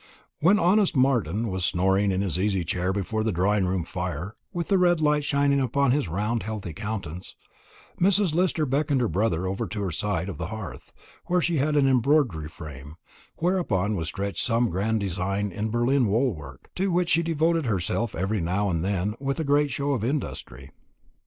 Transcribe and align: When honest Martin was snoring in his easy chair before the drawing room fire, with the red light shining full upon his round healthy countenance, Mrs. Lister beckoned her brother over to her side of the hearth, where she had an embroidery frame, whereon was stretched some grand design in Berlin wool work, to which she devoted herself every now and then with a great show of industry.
When 0.39 0.57
honest 0.57 0.95
Martin 0.95 1.47
was 1.49 1.63
snoring 1.63 2.11
in 2.11 2.21
his 2.21 2.39
easy 2.39 2.63
chair 2.65 2.91
before 2.91 3.23
the 3.23 3.31
drawing 3.31 3.67
room 3.67 3.83
fire, 3.83 4.35
with 4.51 4.69
the 4.69 4.79
red 4.79 4.99
light 4.99 5.23
shining 5.23 5.59
full 5.59 5.65
upon 5.67 5.91
his 5.91 6.07
round 6.07 6.41
healthy 6.41 6.73
countenance, 6.73 7.35
Mrs. 7.99 8.33
Lister 8.33 8.65
beckoned 8.65 8.99
her 8.99 9.07
brother 9.07 9.45
over 9.45 9.67
to 9.67 9.79
her 9.83 9.91
side 9.91 10.27
of 10.27 10.39
the 10.39 10.47
hearth, 10.47 10.91
where 11.27 11.39
she 11.39 11.57
had 11.57 11.75
an 11.75 11.87
embroidery 11.87 12.49
frame, 12.49 12.95
whereon 13.41 13.95
was 13.95 14.07
stretched 14.07 14.43
some 14.43 14.71
grand 14.71 14.99
design 15.01 15.51
in 15.51 15.69
Berlin 15.69 16.07
wool 16.07 16.33
work, 16.33 16.71
to 16.73 16.89
which 16.91 17.09
she 17.11 17.21
devoted 17.21 17.67
herself 17.67 18.15
every 18.15 18.41
now 18.41 18.71
and 18.71 18.83
then 18.83 19.13
with 19.19 19.39
a 19.39 19.43
great 19.43 19.69
show 19.69 19.91
of 19.93 20.03
industry. 20.03 20.71